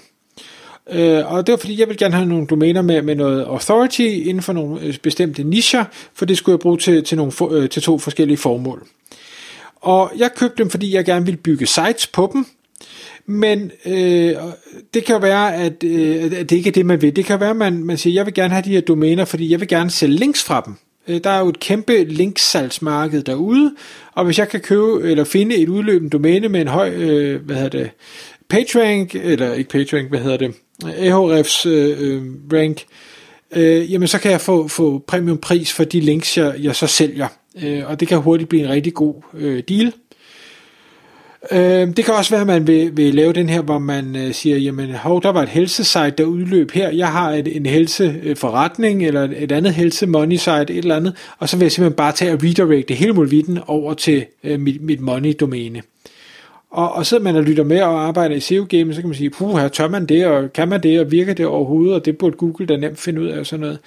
Øh, 0.90 1.34
og 1.34 1.48
det 1.48 1.54
var 1.54 1.58
fordi, 1.58 1.80
jeg 1.80 1.90
vil 1.90 1.98
gerne 1.98 2.14
have 2.14 2.28
nogle 2.28 2.48
domæner 2.48 2.82
med, 2.82 3.02
med 3.02 3.16
noget 3.16 3.44
authority 3.44 4.02
inden 4.02 4.42
for 4.42 4.54
nogle 4.54 4.82
øh, 4.82 4.98
bestemte 4.98 5.44
nischer, 5.44 5.86
for 6.14 6.26
det 6.26 6.38
skulle 6.38 6.54
jeg 6.54 6.60
bruge 6.60 6.78
til, 6.78 7.04
til, 7.04 7.18
nogle, 7.18 7.32
øh, 7.52 7.70
til 7.70 7.82
to 7.82 8.00
forskellige 8.00 8.38
formål. 8.38 8.88
Og 9.76 10.12
jeg 10.18 10.32
købte 10.36 10.64
dem, 10.64 10.70
fordi 10.70 10.96
jeg 10.96 11.06
gerne 11.06 11.26
ville 11.26 11.38
bygge 11.38 11.66
sites 11.66 12.08
på 12.08 12.30
dem, 12.34 12.46
men 13.26 13.72
øh, 13.86 14.36
det 14.94 15.06
kan 15.06 15.22
være, 15.22 15.56
at, 15.56 15.84
øh, 15.84 16.24
at 16.24 16.50
det 16.50 16.52
ikke 16.52 16.68
er 16.68 16.72
det, 16.72 16.86
man 16.86 17.02
vil. 17.02 17.16
Det 17.16 17.26
kan 17.26 17.40
være, 17.40 17.50
at 17.50 17.56
man, 17.56 17.84
man 17.84 17.98
siger, 17.98 18.14
jeg 18.14 18.26
vil 18.26 18.34
gerne 18.34 18.54
have 18.54 18.64
de 18.66 18.70
her 18.70 18.82
domæner, 18.82 19.26
fordi 19.26 19.52
jeg 19.52 19.60
vil 19.60 19.68
gerne 19.68 19.92
sælge 19.92 20.16
links 20.16 20.44
fra 20.44 20.62
dem. 20.66 20.76
Øh, 21.08 21.22
der 21.24 21.30
er 21.30 21.40
jo 21.40 21.50
et 21.50 21.60
kæmpe 21.60 22.04
linksalgsmarked 22.04 23.24
derude, 23.24 23.76
og 24.14 24.26
hvis 24.26 24.40
jeg 24.40 24.50
kan 24.50 24.60
købe 24.60 25.12
eller 25.12 25.24
finde 25.24 25.56
et 25.56 25.70
udløbende 25.70 26.10
domæne 26.10 26.50
med 26.50 26.62
en 26.62 26.68
høj, 26.68 26.90
øh, 26.90 27.46
hvad 27.46 27.56
hedder 27.56 27.80
det, 27.80 27.90
PageRank, 28.50 29.16
eller 29.16 29.54
ikke 29.54 29.70
PageRank, 29.70 30.10
hvad 30.10 30.20
hedder 30.20 30.38
det, 30.38 30.54
Ahrefs 30.84 31.66
øh, 31.66 31.98
øh, 32.00 32.22
rank, 32.54 32.84
øh, 33.56 33.92
jamen 33.92 34.08
så 34.08 34.20
kan 34.20 34.32
jeg 34.32 34.42
få, 34.42 34.68
få 34.68 35.04
premium 35.08 35.38
pris 35.38 35.74
for 35.74 35.84
de 35.84 36.00
links, 36.00 36.38
jeg, 36.38 36.56
jeg 36.60 36.76
så 36.76 36.88
sælger. 36.88 37.28
Øh, 37.64 37.90
og 37.90 38.00
det 38.00 38.08
kan 38.08 38.18
hurtigt 38.18 38.50
blive 38.50 38.64
en 38.64 38.70
rigtig 38.70 38.94
god 38.94 39.16
øh, 39.34 39.64
deal. 39.70 39.94
Øh, 41.52 41.88
det 41.98 42.06
kan 42.06 42.14
også 42.14 42.32
være, 42.32 42.42
at 42.42 42.48
man 42.48 42.68
vil, 42.68 42.98
vil 42.98 43.16
lave 43.16 43.34
den 43.34 43.50
her, 43.50 43.62
hvor 43.62 43.80
man 43.80 44.16
øh, 44.16 44.34
siger, 44.34 44.58
jamen 44.58 44.92
hov, 44.92 45.24
der 45.24 45.32
var 45.32 45.44
et 45.44 45.50
helsesite, 45.50 46.10
der 46.10 46.24
udløb 46.24 46.72
her, 46.72 46.90
jeg 46.90 47.08
har 47.08 47.32
et, 47.32 47.56
en 47.56 47.66
helseforretning, 47.66 49.06
eller 49.06 49.30
et 49.38 49.52
andet 49.52 49.74
helse 49.74 50.08
money 50.08 50.36
site, 50.36 50.62
et 50.62 50.78
eller 50.78 50.96
andet, 50.96 51.16
og 51.40 51.50
så 51.50 51.58
vil 51.58 51.64
jeg 51.64 51.72
simpelthen 51.72 51.96
bare 51.96 52.12
tage 52.12 52.34
og 52.34 52.40
redirecte 52.44 52.94
hele 52.94 53.14
muligheden 53.14 53.60
over 53.68 53.94
til 53.94 54.26
øh, 54.44 54.60
mit, 54.60 54.82
mit 54.82 55.02
money 55.02 55.34
domæne. 55.40 55.82
Og, 56.72 56.92
og 56.94 57.06
sidder 57.06 57.24
man 57.24 57.36
og 57.36 57.44
lytter 57.44 57.64
med 57.64 57.82
og 57.82 58.08
arbejder 58.08 58.36
i 58.36 58.40
SEO-game, 58.40 58.94
så 58.94 59.02
kan 59.02 59.10
man 59.10 59.18
sige, 59.18 59.30
puh, 59.30 59.58
her 59.58 59.68
tør 59.68 59.88
man 59.88 60.06
det, 60.06 60.26
og 60.26 60.54
kan 60.54 60.68
man 60.68 60.84
det, 60.84 61.00
og 61.00 61.12
virker 61.12 61.34
det 61.34 61.46
overhovedet, 61.46 61.96
og 61.96 62.06
det 62.06 62.18
burde 62.18 62.38
Google 62.38 62.66
da 62.66 62.76
nemt 62.76 63.00
finde 63.00 63.22
ud 63.22 63.28
af, 63.28 63.40
og 63.40 63.46
sådan 63.46 63.60
noget. 63.60 63.80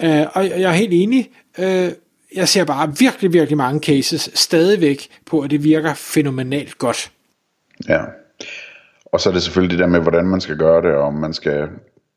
Øh, 0.00 0.26
og 0.32 0.60
jeg 0.60 0.70
er 0.70 0.72
helt 0.72 0.92
enig, 0.92 1.28
øh, 1.58 1.88
jeg 2.36 2.48
ser 2.48 2.64
bare 2.64 2.94
virkelig, 2.98 3.32
virkelig 3.32 3.56
mange 3.56 3.80
cases 3.80 4.30
stadigvæk 4.34 5.08
på, 5.26 5.40
at 5.40 5.50
det 5.50 5.64
virker 5.64 5.94
fænomenalt 5.94 6.78
godt. 6.78 7.10
Ja, 7.88 8.00
og 9.04 9.20
så 9.20 9.28
er 9.28 9.32
det 9.32 9.42
selvfølgelig 9.42 9.78
det 9.78 9.82
der 9.82 9.90
med, 9.90 10.00
hvordan 10.00 10.26
man 10.26 10.40
skal 10.40 10.56
gøre 10.56 10.82
det, 10.82 10.90
og 10.90 11.02
om 11.02 11.14
man 11.14 11.34
skal 11.34 11.68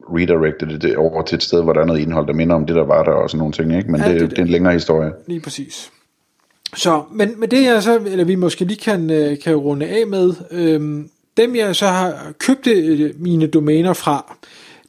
redirecte 0.02 0.80
det 0.80 0.98
over 0.98 1.22
til 1.22 1.36
et 1.36 1.44
sted, 1.44 1.64
hvor 1.64 1.74
der 1.74 1.82
er 1.82 1.86
noget 1.86 2.00
indhold, 2.00 2.28
der 2.28 2.34
minder 2.34 2.56
om 2.56 2.66
det, 2.66 2.76
der 2.76 2.86
var 2.86 3.04
der, 3.04 3.12
og 3.12 3.30
sådan 3.30 3.40
nogle 3.40 3.54
ting, 3.54 3.78
ikke? 3.78 3.92
Men 3.92 4.02
ja, 4.02 4.14
det, 4.14 4.22
det, 4.22 4.30
det 4.30 4.40
er 4.40 4.44
en 4.44 4.48
længere 4.48 4.74
historie. 4.74 5.12
Lige 5.28 5.40
præcis. 5.40 5.92
Så, 6.76 7.04
men, 7.12 7.40
men 7.40 7.52
det 7.52 7.64
jeg 7.64 7.84
så, 7.84 8.00
eller 8.06 8.26
vi 8.26 8.36
måske 8.36 8.66
lige 8.66 8.80
kan, 8.80 9.10
øh, 9.10 9.40
kan 9.40 9.56
runde 9.56 9.86
af 9.86 10.08
med, 10.08 10.34
øhm, 10.52 11.10
dem 11.38 11.56
jeg 11.56 11.76
så 11.76 11.88
har 11.88 12.34
købt 12.40 12.68
øh, 12.68 13.12
mine 13.20 13.48
domæner 13.48 13.94
fra, 13.94 14.38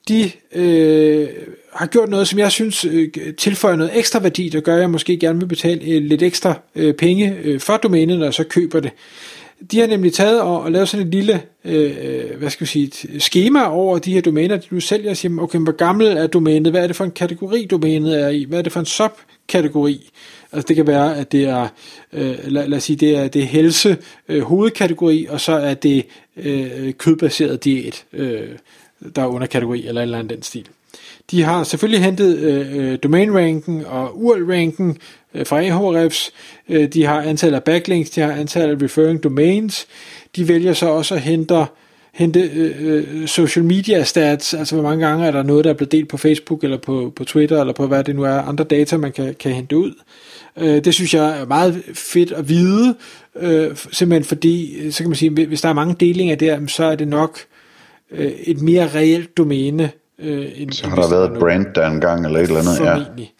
de 0.08 0.30
øh, 0.54 1.28
har 1.72 1.86
gjort 1.86 2.08
noget, 2.08 2.28
som 2.28 2.38
jeg 2.38 2.52
synes 2.52 2.84
øh, 2.84 3.08
tilføjer 3.38 3.76
noget 3.76 3.98
ekstra 3.98 4.20
værdi, 4.20 4.48
der 4.48 4.60
gør, 4.60 4.74
at 4.74 4.80
jeg 4.80 4.90
måske 4.90 5.16
gerne 5.16 5.38
vil 5.38 5.46
betale 5.46 5.84
øh, 5.84 6.02
lidt 6.02 6.22
ekstra 6.22 6.54
øh, 6.74 6.94
penge 6.94 7.36
øh, 7.44 7.60
for 7.60 7.76
domænet, 7.76 8.18
når 8.18 8.26
jeg 8.26 8.34
så 8.34 8.44
køber 8.44 8.80
det. 8.80 8.92
De 9.70 9.80
har 9.80 9.86
nemlig 9.86 10.12
taget 10.12 10.40
og, 10.40 10.62
og 10.62 10.72
lavet 10.72 10.88
sådan 10.88 11.06
et 11.06 11.14
lille, 11.14 11.42
øh, 11.64 11.96
øh 12.02 12.38
hvad 12.38 12.50
skal 12.50 12.64
vi 12.64 12.70
sige, 12.70 12.84
et 12.84 13.22
schema 13.22 13.70
over 13.70 13.98
de 13.98 14.12
her 14.12 14.20
domæner, 14.20 14.56
de 14.56 14.66
nu 14.70 14.80
sælger, 14.80 15.10
og 15.10 15.16
siger, 15.16 15.42
okay, 15.42 15.58
hvor 15.58 15.72
gammel 15.72 16.06
er 16.06 16.26
domænet, 16.26 16.72
hvad 16.72 16.82
er 16.82 16.86
det 16.86 16.96
for 16.96 17.04
en 17.04 17.10
kategori 17.10 17.66
domænet 17.70 18.20
er 18.20 18.28
i, 18.28 18.44
hvad 18.48 18.58
er 18.58 18.62
det 18.62 18.72
for 18.72 18.80
en 18.80 18.86
subkategori, 18.86 20.10
Altså 20.52 20.68
det 20.68 20.76
kan 20.76 20.86
være, 20.86 21.16
at 21.16 21.32
det 21.32 21.44
er, 21.44 21.68
øh, 22.12 22.38
lad, 22.44 22.68
lad 22.68 22.78
os 22.78 22.84
sige, 22.84 22.96
det 22.96 23.16
er, 23.16 23.28
det 23.28 23.42
er 23.42 23.46
helse 23.46 23.96
øh, 24.28 24.42
hovedkategori, 24.42 25.26
og 25.30 25.40
så 25.40 25.52
er 25.52 25.74
det 25.74 26.06
øh, 26.36 26.92
kødbaseret 26.92 27.64
diæt, 27.64 28.04
øh, 28.12 28.48
der 29.16 29.22
er 29.22 29.26
underkategori, 29.26 29.86
eller 29.86 30.00
et 30.00 30.02
eller 30.02 30.18
andet 30.18 30.36
den 30.36 30.42
stil. 30.42 30.68
De 31.30 31.42
har 31.42 31.64
selvfølgelig 31.64 32.04
hentet 32.04 32.38
øh, 32.38 32.76
øh 32.76 32.98
domain 33.02 33.34
ranken 33.34 33.84
og 33.86 34.24
URL 34.24 34.44
ranken 34.44 34.98
øh, 35.34 35.46
fra 35.46 35.62
Ahrefs. 35.62 36.32
Øh, 36.68 36.88
de 36.88 37.04
har 37.04 37.22
antallet 37.22 37.56
af 37.56 37.64
backlinks, 37.64 38.10
de 38.10 38.20
har 38.20 38.32
antallet 38.32 38.76
af 38.76 38.84
referring 38.84 39.22
domains. 39.22 39.86
De 40.36 40.48
vælger 40.48 40.72
så 40.72 40.86
også 40.86 41.14
at 41.14 41.20
hente, 41.20 41.64
hente 42.12 42.40
øh, 42.40 42.74
øh, 42.78 43.26
social 43.26 43.64
media 43.64 44.04
stats, 44.04 44.54
altså 44.54 44.74
hvor 44.74 44.82
mange 44.82 45.06
gange 45.06 45.26
er 45.26 45.30
der 45.30 45.42
noget, 45.42 45.64
der 45.64 45.70
er 45.70 45.74
blevet 45.74 45.92
delt 45.92 46.08
på 46.08 46.16
Facebook, 46.16 46.64
eller 46.64 46.78
på, 46.78 47.12
på 47.16 47.24
Twitter, 47.24 47.60
eller 47.60 47.74
på 47.74 47.86
hvad 47.86 48.04
det 48.04 48.16
nu 48.16 48.22
er, 48.22 48.40
andre 48.40 48.64
data, 48.64 48.96
man 48.96 49.12
kan, 49.12 49.34
kan 49.40 49.52
hente 49.52 49.76
ud. 49.76 49.92
Øh, 50.56 50.84
det 50.84 50.94
synes 50.94 51.14
jeg 51.14 51.40
er 51.40 51.46
meget 51.46 51.82
fedt 51.94 52.32
at 52.32 52.48
vide, 52.48 52.94
øh, 53.36 53.76
simpelthen 53.92 54.24
fordi, 54.24 54.76
øh, 54.76 54.92
så 54.92 54.98
kan 54.98 55.10
man 55.10 55.16
sige, 55.16 55.46
hvis 55.46 55.60
der 55.60 55.68
er 55.68 55.72
mange 55.72 55.96
delinger 56.00 56.36
der, 56.36 56.66
så 56.66 56.84
er 56.84 56.94
det 56.94 57.08
nok 57.08 57.38
øh, 57.38 57.57
et 58.10 58.60
mere 58.60 58.88
reelt 58.94 59.36
domæne. 59.36 59.90
Øh, 60.18 60.46
end, 60.56 60.72
så 60.72 60.88
har 60.88 60.96
der 60.96 61.10
været 61.10 61.32
et 61.32 61.38
brand 61.38 61.66
der 61.74 61.86
engang, 61.86 62.26
eller 62.26 62.38
et 62.40 62.46
eller 62.46 62.60
andet, 62.60 62.76
formentlig. 62.76 63.32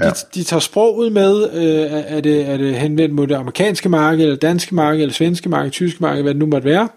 ja. 0.00 0.08
De, 0.08 0.14
de 0.34 0.44
tager 0.44 0.60
sproget 0.60 1.12
med, 1.12 1.50
øh, 1.54 2.16
er, 2.16 2.20
det, 2.20 2.48
er 2.48 2.56
det 2.56 2.74
henvendt 2.74 3.14
mod 3.14 3.26
det 3.26 3.34
amerikanske 3.34 3.88
marked, 3.88 4.24
eller 4.24 4.36
danske 4.36 4.74
marked, 4.74 5.00
eller 5.00 5.14
svenske 5.14 5.48
marked, 5.48 5.70
tyske 5.70 5.98
marked, 6.00 6.22
hvad 6.22 6.34
det 6.34 6.40
nu 6.40 6.46
måtte 6.46 6.68
være. 6.68 6.88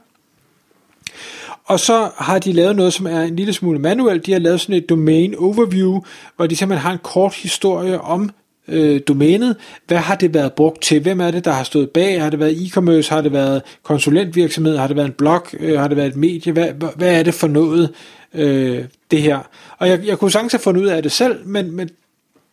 Og 1.65 1.79
så 1.79 2.09
har 2.17 2.39
de 2.39 2.51
lavet 2.53 2.75
noget, 2.75 2.93
som 2.93 3.05
er 3.05 3.21
en 3.21 3.35
lille 3.35 3.53
smule 3.53 3.79
manuelt. 3.79 4.25
De 4.25 4.31
har 4.31 4.39
lavet 4.39 4.61
sådan 4.61 4.75
et 4.75 4.89
domain 4.89 5.35
overview, 5.35 6.01
hvor 6.35 6.47
de 6.47 6.55
simpelthen 6.55 6.85
har 6.85 6.91
en 6.91 6.99
kort 7.03 7.35
historie 7.35 8.01
om 8.01 8.29
øh, 8.67 9.01
domænet. 9.07 9.55
Hvad 9.87 9.97
har 9.97 10.15
det 10.15 10.33
været 10.33 10.53
brugt 10.53 10.81
til? 10.81 11.01
Hvem 11.01 11.21
er 11.21 11.31
det, 11.31 11.45
der 11.45 11.51
har 11.51 11.63
stået 11.63 11.89
bag? 11.89 12.21
Har 12.21 12.29
det 12.29 12.39
været 12.39 12.55
e-commerce? 12.55 13.09
Har 13.09 13.21
det 13.21 13.33
været 13.33 13.61
konsulentvirksomhed? 13.83 14.77
Har 14.77 14.87
det 14.87 14.95
været 14.95 15.07
en 15.07 15.13
blog? 15.13 15.45
Øh, 15.59 15.79
har 15.79 15.87
det 15.87 15.97
været 15.97 16.07
et 16.07 16.15
medie? 16.15 16.51
Hvad, 16.51 16.67
hvad 16.95 17.19
er 17.19 17.23
det 17.23 17.33
for 17.33 17.47
noget, 17.47 17.89
øh, 18.33 18.83
det 19.11 19.21
her? 19.21 19.39
Og 19.77 19.89
jeg, 19.89 19.99
jeg 20.05 20.17
kunne 20.17 20.31
sagtens 20.31 20.53
have 20.53 20.59
fundet 20.59 20.81
ud 20.81 20.87
af 20.87 21.03
det 21.03 21.11
selv, 21.11 21.47
men, 21.47 21.71
men 21.71 21.89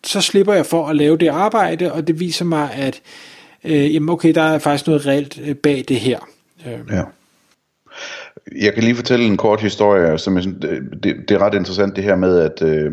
så 0.04 0.20
slipper 0.20 0.52
jeg 0.52 0.66
for 0.66 0.88
at 0.88 0.96
lave 0.96 1.16
det 1.16 1.28
arbejde, 1.28 1.92
og 1.92 2.06
det 2.06 2.20
viser 2.20 2.44
mig, 2.44 2.70
at 2.72 3.00
øh, 3.64 3.94
jamen 3.94 4.08
okay, 4.08 4.34
der 4.34 4.42
er 4.42 4.58
faktisk 4.58 4.86
noget 4.86 5.06
reelt 5.06 5.40
øh, 5.44 5.54
bag 5.54 5.84
det 5.88 5.96
her. 5.96 6.18
Øh. 6.66 6.96
Ja. 6.96 7.02
Jeg 8.62 8.74
kan 8.74 8.82
lige 8.82 8.94
fortælle 8.94 9.26
en 9.26 9.36
kort 9.36 9.60
historie, 9.60 10.18
som 10.18 10.34
jeg 10.34 10.42
synes, 10.42 10.58
det, 11.02 11.16
det 11.28 11.30
er 11.30 11.38
ret 11.38 11.54
interessant 11.54 11.96
det 11.96 12.04
her 12.04 12.16
med, 12.16 12.38
at 12.38 12.62
øh, 12.62 12.92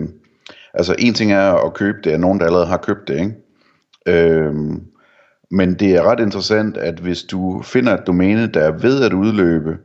altså 0.73 0.95
en 0.99 1.13
ting 1.13 1.31
er 1.31 1.53
at 1.53 1.73
købe 1.73 1.97
det, 2.03 2.13
er 2.13 2.17
nogen, 2.17 2.39
der 2.39 2.45
allerede 2.45 2.67
har 2.67 2.77
købt 2.77 3.07
det, 3.07 3.19
ikke? 3.19 3.35
Øhm, 4.07 4.81
men 5.51 5.73
det 5.73 5.95
er 5.95 6.03
ret 6.03 6.19
interessant, 6.19 6.77
at 6.77 6.99
hvis 6.99 7.23
du 7.23 7.61
finder 7.61 7.93
et 7.93 8.07
domæne, 8.07 8.47
der 8.47 8.59
er 8.59 8.71
ved 8.71 9.03
at 9.03 9.13
udløbe, 9.13 9.77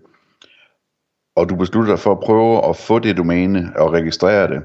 og 1.37 1.49
du 1.49 1.57
beslutter 1.57 1.93
dig 1.93 2.01
for 2.01 2.13
at 2.13 2.21
prøve 2.21 2.69
at 2.69 2.77
få 2.77 2.99
det 2.99 3.17
domæne 3.17 3.73
og 3.77 3.93
registrere 3.93 4.49
det, 4.49 4.63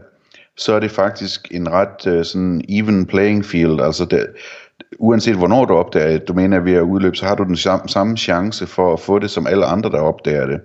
så 0.57 0.73
er 0.73 0.79
det 0.79 0.91
faktisk 0.91 1.47
en 1.51 1.71
ret 1.71 2.07
øh, 2.07 2.25
sådan 2.25 2.61
even 2.69 3.05
playing 3.05 3.45
field. 3.45 3.81
Altså 3.81 4.05
det, 4.05 4.27
uanset 4.99 5.35
hvornår 5.35 5.65
du 5.65 5.73
opdager, 5.73 6.05
at 6.05 6.15
et 6.15 6.27
domæne 6.27 6.55
er 6.55 6.59
ved 6.59 6.73
at 6.73 6.81
udløbe, 6.81 7.15
så 7.15 7.25
har 7.25 7.35
du 7.35 7.43
den 7.43 7.55
samme, 7.55 7.89
samme 7.89 8.17
chance 8.17 8.67
for 8.67 8.93
at 8.93 8.99
få 8.99 9.19
det, 9.19 9.29
som 9.29 9.47
alle 9.47 9.65
andre, 9.65 9.89
der 9.89 9.99
opdager 9.99 10.47
det. 10.47 10.61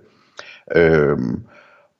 Øhm, 0.76 1.42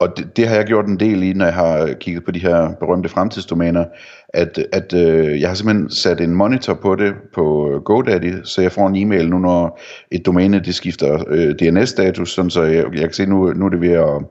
og 0.01 0.17
det, 0.17 0.37
det 0.37 0.49
har 0.49 0.57
jeg 0.57 0.65
gjort 0.65 0.87
en 0.87 1.01
del 1.01 1.23
i, 1.23 1.33
når 1.33 1.45
jeg 1.45 1.55
har 1.55 1.95
kigget 2.01 2.25
på 2.25 2.31
de 2.31 2.39
her 2.39 2.75
berømte 2.81 3.09
fremtidsdomæner, 3.09 3.85
at, 4.29 4.59
at 4.73 4.93
øh, 4.95 5.41
jeg 5.41 5.49
har 5.49 5.55
simpelthen 5.55 5.91
sat 5.91 6.21
en 6.21 6.35
monitor 6.35 6.75
på 6.75 6.97
det 6.97 7.15
på 7.35 7.71
øh, 7.71 7.81
GoDaddy, 7.83 8.35
så 8.45 8.63
jeg 8.63 8.73
får 8.73 8.87
en 8.87 8.97
e-mail 8.97 9.31
nu, 9.31 9.39
når 9.39 9.81
et 10.11 10.27
domæne 10.27 10.61
det 10.61 10.75
skifter 10.75 11.25
øh, 11.29 11.55
DNS-status, 11.55 12.35
sådan 12.35 12.51
så 12.51 12.63
jeg, 12.63 12.85
jeg 12.93 13.01
kan 13.01 13.13
se, 13.13 13.27
nu, 13.27 13.53
nu 13.53 13.65
er 13.65 13.69
det 13.69 13.81
ved 13.81 13.93
at, 13.93 14.23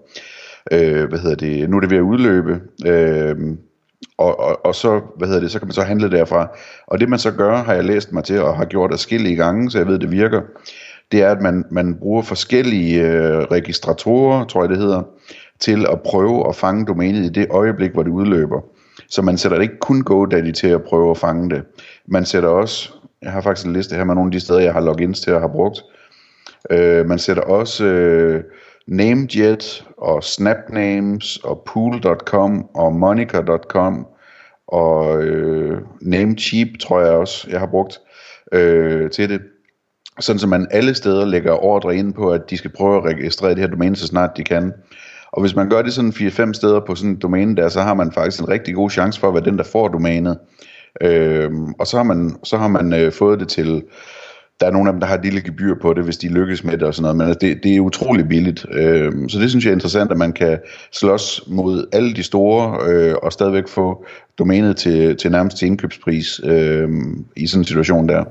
øh, 0.72 1.10
hvad 1.10 1.20
hedder 1.20 1.36
det, 1.36 1.70
nu 1.70 1.78
er 1.78 1.82
det 1.82 1.90
ved 1.90 1.98
at 1.98 2.02
udløbe, 2.02 2.60
øh, 2.86 3.36
og, 4.18 4.40
og, 4.40 4.66
og 4.66 4.76
så, 4.76 5.02
hvad 5.18 5.28
hedder 5.28 5.42
det, 5.42 5.52
så 5.52 5.60
kan 5.60 5.68
man 5.68 5.74
så 5.74 5.82
handle 5.82 6.12
derfra. 6.12 6.58
Og 6.88 7.00
det 7.00 7.10
man 7.10 7.20
så 7.20 7.32
gør, 7.32 7.56
har 7.56 7.74
jeg 7.74 7.84
læst 7.84 8.14
mig 8.14 8.24
til, 8.24 8.42
og 8.42 8.58
har 8.58 8.66
gjort 8.66 8.94
adskillige 8.94 9.36
gange, 9.36 9.72
så 9.72 9.78
jeg 9.78 9.88
ved, 9.88 10.00
det 10.00 10.12
virker, 10.12 10.42
det 11.12 11.22
er, 11.22 11.32
at 11.32 11.42
man, 11.42 11.66
man 11.72 11.96
bruger 12.00 12.22
forskellige 12.22 13.02
øh, 13.02 13.38
registratorer, 13.38 14.46
tror 14.46 14.62
jeg 14.62 14.70
det 14.70 14.78
hedder, 14.78 15.04
til 15.60 15.86
at 15.92 16.02
prøve 16.02 16.50
at 16.50 16.56
fange 16.56 16.86
domænet 16.86 17.26
i 17.26 17.30
det 17.30 17.48
øjeblik, 17.50 17.92
hvor 17.92 18.04
det 18.04 18.12
udløber. 18.12 18.62
Så 19.10 19.22
man 19.22 19.38
sætter 19.38 19.60
ikke 19.60 19.80
kun 19.80 20.02
GoDaddy 20.02 20.52
til 20.52 20.68
at 20.68 20.84
prøve 20.84 21.12
at 21.12 21.18
fange 21.18 21.50
det. 21.50 21.64
Man 22.08 22.26
sætter 22.26 22.50
også, 22.50 22.94
jeg 23.22 23.32
har 23.32 23.42
faktisk 23.42 23.68
en 23.68 23.74
liste 23.74 23.96
her 23.96 24.04
med 24.04 24.16
nogle 24.16 24.28
af 24.28 24.32
de 24.32 24.40
steder, 24.40 24.60
jeg 24.60 24.74
har 24.74 24.82
logins 24.82 25.22
til 25.22 25.34
og 25.34 25.42
har 25.42 25.48
brugt. 25.48 25.84
Øh, 26.70 27.06
man 27.06 27.20
sætter 27.20 27.44
også 27.44 27.86
øh, 27.86 28.44
Namejet 28.88 29.86
og 29.98 30.24
Snapnames 30.24 31.38
og 31.38 31.64
Pool.com 31.66 32.70
og 32.76 32.94
Monica.com 32.94 34.08
og 34.68 35.24
øh, 35.24 35.82
Namecheap 36.02 36.68
tror 36.80 37.02
jeg 37.02 37.12
også, 37.12 37.48
jeg 37.50 37.60
har 37.60 37.68
brugt 37.68 38.00
øh, 38.52 39.12
til 39.12 39.30
det. 39.30 39.42
Sådan 40.20 40.40
så 40.40 40.48
man 40.48 40.68
alle 40.72 40.96
steder 40.96 41.26
lægger 41.26 41.64
ordre 41.64 41.96
ind 41.96 42.14
på, 42.14 42.32
at 42.32 42.50
de 42.50 42.58
skal 42.58 42.72
prøve 42.72 42.98
at 42.98 43.04
registrere 43.04 43.50
det 43.50 43.60
her 43.60 43.68
domæne 43.68 43.96
så 43.96 44.08
snart 44.08 44.38
de 44.38 44.44
kan. 44.44 44.74
Og 45.36 45.42
hvis 45.42 45.56
man 45.56 45.70
gør 45.70 45.82
det 45.82 45.94
sådan 45.94 46.12
4-5 46.12 46.54
steder 46.54 46.80
på 46.88 46.96
sådan 46.96 47.12
et 47.12 47.22
domæne 47.22 47.56
der, 47.56 47.70
så 47.70 47.82
har 47.82 47.94
man 47.94 48.12
faktisk 48.12 48.42
en 48.42 48.50
rigtig 48.50 48.76
god 48.76 48.90
chance 48.90 49.20
for 49.20 49.28
at 49.28 49.34
være 49.34 49.46
den, 49.46 49.58
der 49.58 49.64
får 49.64 49.88
domænet. 49.88 50.38
Øhm, 51.02 51.74
og 51.80 51.88
så 51.88 51.98
har 51.98 52.04
man, 52.04 52.36
så 52.44 52.58
har 52.58 52.68
man 52.68 52.94
øh, 52.94 53.12
fået 53.12 53.40
det 53.40 53.48
til, 53.48 53.84
der 54.60 54.68
er 54.68 54.72
nogle 54.72 54.90
af 54.90 54.94
dem, 54.94 55.00
der 55.00 55.08
har 55.08 55.16
et 55.16 55.24
lille 55.24 55.42
gebyr 55.42 55.76
på 55.82 55.94
det, 55.94 56.04
hvis 56.04 56.18
de 56.18 56.28
lykkes 56.28 56.64
med 56.64 56.74
det 56.74 56.84
og 56.84 56.94
sådan 56.94 57.02
noget, 57.02 57.18
men 57.18 57.28
altså, 57.28 57.40
det, 57.48 57.64
det 57.64 57.76
er 57.76 57.80
utrolig 57.80 58.28
billigt. 58.28 58.66
Øhm, 58.72 59.30
så 59.30 59.40
det 59.40 59.50
synes 59.50 59.66
jeg 59.66 59.72
er 59.72 59.76
interessant, 59.76 60.12
at 60.12 60.18
man 60.18 60.34
kan 60.34 60.60
slås 60.92 61.44
mod 61.48 61.88
alle 61.94 62.14
de 62.14 62.24
store, 62.24 62.90
øh, 62.90 63.16
og 63.24 63.34
stadigvæk 63.34 63.68
få 63.68 64.06
domænet 64.40 64.78
til, 64.78 65.18
til 65.18 65.32
nærmest 65.32 65.58
til 65.58 65.66
indkøbspris 65.66 66.42
øh, 66.44 66.90
i 67.36 67.48
sådan 67.48 67.62
en 67.62 67.66
situation 67.66 68.10
der. 68.10 68.24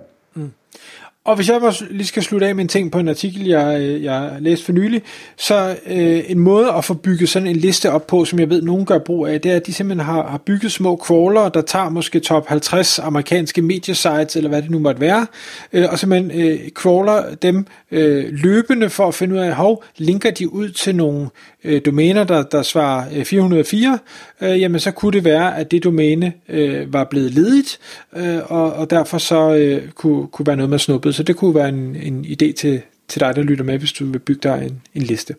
Og 1.26 1.36
hvis 1.36 1.48
jeg 1.48 1.62
også 1.62 1.84
lige 1.90 2.06
skal 2.06 2.22
slutte 2.22 2.46
af 2.46 2.54
med 2.54 2.64
en 2.64 2.68
ting 2.68 2.92
på 2.92 2.98
en 2.98 3.08
artikel, 3.08 3.46
jeg, 3.46 3.80
øh, 3.80 4.04
jeg 4.04 4.36
læste 4.40 4.64
for 4.64 4.72
nylig, 4.72 5.02
så 5.36 5.76
øh, 5.86 6.22
en 6.26 6.38
måde 6.38 6.72
at 6.72 6.84
få 6.84 6.94
bygget 6.94 7.28
sådan 7.28 7.48
en 7.48 7.56
liste 7.56 7.90
op 7.90 8.06
på, 8.06 8.24
som 8.24 8.38
jeg 8.38 8.50
ved, 8.50 8.62
nogen 8.62 8.86
gør 8.86 8.98
brug 8.98 9.26
af, 9.26 9.40
det 9.40 9.52
er, 9.52 9.56
at 9.56 9.66
de 9.66 9.72
simpelthen 9.72 10.06
har, 10.06 10.26
har 10.26 10.38
bygget 10.38 10.72
små 10.72 10.96
crawler, 10.96 11.48
der 11.48 11.60
tager 11.60 11.88
måske 11.88 12.20
top 12.20 12.46
50 12.46 12.98
amerikanske 12.98 13.62
mediesites, 13.62 14.36
eller 14.36 14.48
hvad 14.48 14.62
det 14.62 14.70
nu 14.70 14.78
måtte 14.78 15.00
være, 15.00 15.26
øh, 15.72 15.86
og 15.90 15.98
simpelthen 15.98 16.40
øh, 16.40 16.70
crawler 16.70 17.34
dem 17.34 17.66
øh, 17.90 18.24
løbende 18.30 18.90
for 18.90 19.08
at 19.08 19.14
finde 19.14 19.34
ud 19.34 19.40
af, 19.40 19.54
hov, 19.54 19.84
linker 19.96 20.30
de 20.30 20.52
ud 20.52 20.68
til 20.68 20.96
nogle 20.96 21.28
øh, 21.64 21.80
domæner, 21.84 22.24
der, 22.24 22.42
der 22.42 22.62
svarer 22.62 23.04
øh, 23.16 23.24
404, 23.24 23.98
øh, 24.40 24.60
jamen 24.60 24.80
så 24.80 24.90
kunne 24.90 25.12
det 25.12 25.24
være, 25.24 25.58
at 25.58 25.70
det 25.70 25.84
domæne 25.84 26.32
øh, 26.48 26.92
var 26.92 27.04
blevet 27.04 27.34
ledigt, 27.34 27.78
øh, 28.16 28.38
og, 28.46 28.72
og 28.72 28.90
derfor 28.90 29.18
så 29.18 29.54
øh, 29.54 29.88
kunne, 29.90 30.26
kunne 30.26 30.46
være 30.46 30.56
noget 30.56 30.70
med 30.70 30.78
snuppet. 30.78 31.13
Så 31.14 31.22
det 31.22 31.36
kunne 31.36 31.54
være 31.54 31.68
en, 31.68 31.96
en 31.96 32.24
idé 32.24 32.52
til, 32.52 32.82
til 33.08 33.20
dig, 33.20 33.36
der 33.36 33.42
lytter 33.42 33.64
med, 33.64 33.78
hvis 33.78 33.92
du 33.92 34.06
vil 34.06 34.18
bygge 34.18 34.40
dig 34.42 34.66
en, 34.66 34.82
en 34.94 35.02
liste. 35.02 35.34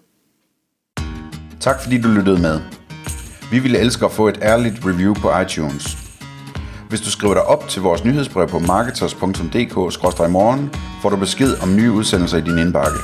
Tak 1.59 1.81
fordi 1.81 2.01
du 2.01 2.07
lyttede 2.07 2.41
med. 2.41 2.59
Vi 3.51 3.59
ville 3.59 3.79
elske 3.79 4.05
at 4.05 4.11
få 4.11 4.27
et 4.27 4.39
ærligt 4.41 4.85
review 4.85 5.13
på 5.13 5.39
iTunes. 5.39 5.97
Hvis 6.89 7.01
du 7.01 7.11
skriver 7.11 7.33
dig 7.33 7.43
op 7.43 7.69
til 7.69 7.81
vores 7.81 8.05
nyhedsbrev 8.05 8.47
på 8.47 8.59
marketers.dk-morgen, 8.59 10.69
får 11.01 11.09
du 11.09 11.15
besked 11.15 11.61
om 11.61 11.75
nye 11.75 11.91
udsendelser 11.91 12.37
i 12.37 12.41
din 12.41 12.57
indbakke. 12.57 12.97